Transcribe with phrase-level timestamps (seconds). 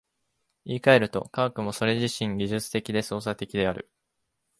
[0.65, 3.91] 言い換えると、科学もそれ自身技術的で操作的である。